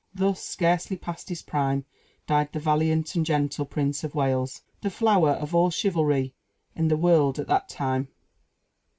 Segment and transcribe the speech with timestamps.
[0.15, 1.85] Thus, scarcely past his prime,
[2.25, 6.33] died "the valiant and gentle Prince of Wales, the flower of all chivalry
[6.75, 8.07] in the world at that time."